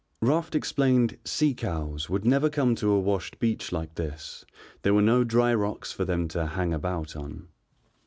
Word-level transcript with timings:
Raft 0.19 0.55
explained 0.55 1.19
"sea 1.25 1.53
cows" 1.53 2.09
would 2.09 2.25
never 2.25 2.49
come 2.49 2.73
to 2.73 2.89
a 2.89 2.99
washed 2.99 3.37
beach 3.37 3.71
like 3.71 3.93
this, 3.93 4.43
there 4.81 4.95
were 4.95 5.01
no 5.03 5.23
dry 5.23 5.53
rocks 5.53 5.91
for 5.91 6.05
them 6.05 6.27
to 6.29 6.47
"hang 6.47 6.73
about" 6.73 7.15
on. 7.15 7.49